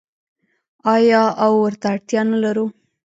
آیا 0.93 1.23
او 1.43 1.51
ورته 1.63 1.87
اړتیا 1.93 2.21
نلرو؟ 2.29 2.65